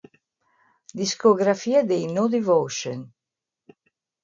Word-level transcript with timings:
Discografia 1.01 1.83
dei 1.89 2.03
No 2.11 2.25
Devotion 2.27 2.99